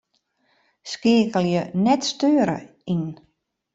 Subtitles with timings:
[0.91, 2.61] Skeakelje 'net steure'
[2.93, 3.03] yn.